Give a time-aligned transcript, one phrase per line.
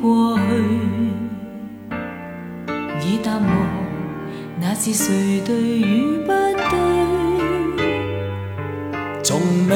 [0.00, 0.42] 过去。
[3.00, 3.50] 已淡忘
[4.60, 6.78] 那是谁对与不对？
[9.24, 9.74] 从未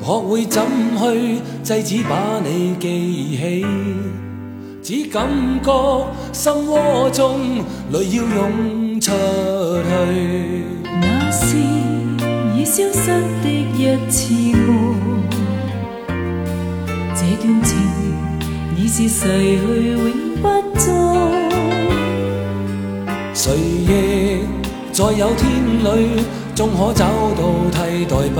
[0.00, 0.62] 学会怎
[0.98, 3.64] 去制止把你记起。
[4.82, 5.26] 只感
[5.62, 10.64] 觉心窝中泪要涌出去。
[11.00, 11.56] 那是
[12.54, 13.10] 已消失
[13.42, 14.94] 的一次梦
[17.14, 17.72] 这段情
[18.76, 20.02] 已是逝去永
[20.42, 20.82] 不再。
[23.32, 24.40] 谁亦
[24.92, 25.42] 在有天
[25.84, 26.24] 里，
[26.54, 27.04] 终可找
[27.36, 28.34] 到替代品。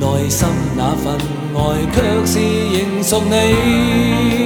[0.00, 1.18] 内心那份
[1.54, 1.58] 爱，
[1.92, 4.37] 却是仍属你。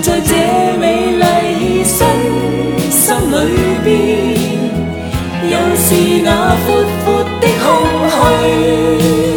[0.00, 0.32] 在这
[0.78, 1.96] 美丽身
[2.90, 3.34] 心里
[3.84, 3.88] 边，
[5.50, 5.86] 又是
[6.24, 6.28] 那
[6.64, 6.66] 阔
[7.04, 7.06] 阔
[7.40, 7.66] 的空
[8.10, 9.27] 虚？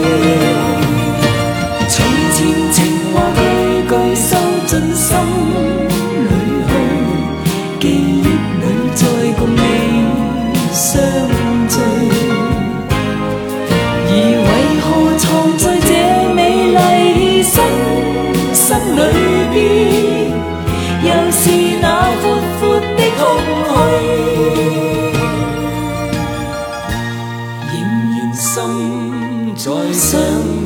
[28.33, 30.19] 心在想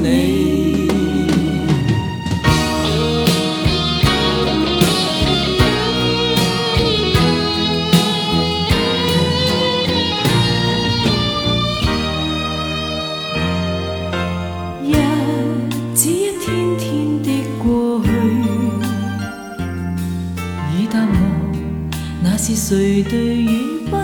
[0.03, 0.87] 你。
[14.83, 14.93] 日
[15.93, 17.29] 子一天天的
[17.63, 18.09] 过去，
[20.77, 21.13] 已淡忘
[22.21, 23.47] 那是谁对与
[23.89, 23.95] 不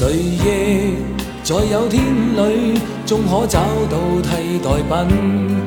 [0.00, 0.94] 谁亦
[1.42, 2.02] 在有天
[2.34, 5.60] 里，终可找到替代品。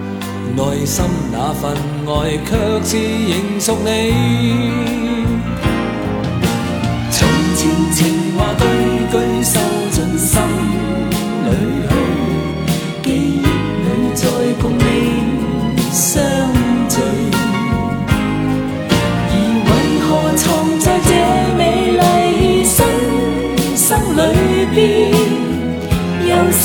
[0.56, 1.72] 内心那份
[2.08, 4.93] 爱，却是仍属你。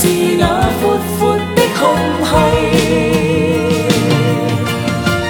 [0.00, 0.06] 是
[0.38, 0.44] 那
[0.81, 1.81] 阔阔的空
[2.22, 2.31] 虚？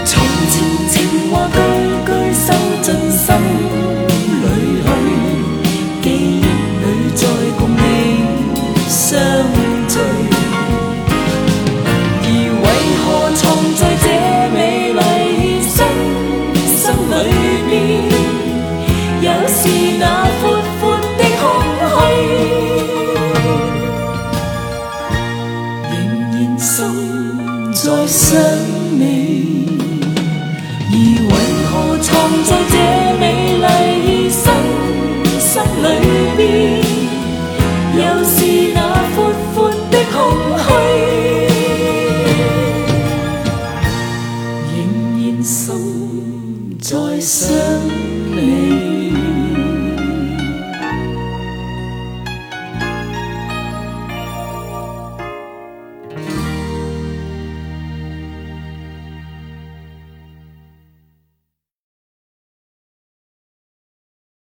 [0.04, 0.12] 从
[0.50, 0.54] 前
[0.90, 0.94] 情
[1.30, 1.56] 话句
[2.04, 2.46] 句收
[2.82, 3.24] 进心
[4.42, 4.44] 里
[4.84, 4.86] 去，
[6.02, 6.84] 记忆里
[7.14, 7.20] 再
[7.58, 7.80] 共你
[8.90, 9.08] 相
[9.88, 9.96] 聚。
[12.24, 12.26] 而
[12.60, 12.66] 为
[13.00, 13.04] 何
[13.36, 13.40] 藏
[13.74, 14.06] 在这
[14.52, 14.58] 美
[14.92, 15.00] 丽
[15.64, 15.76] 身
[16.76, 17.16] 心里
[17.66, 17.72] 面，
[19.22, 19.56] 又是
[19.98, 20.04] 那
[26.58, 28.36] 心在想
[28.98, 29.64] 你，
[30.90, 30.94] 而
[31.30, 31.32] 为
[31.70, 31.70] 何
[32.02, 32.08] 藏
[32.44, 32.74] 在这
[33.20, 33.22] 美
[33.57, 33.57] 丽？